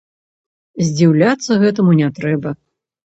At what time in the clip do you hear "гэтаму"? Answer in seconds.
1.65-1.91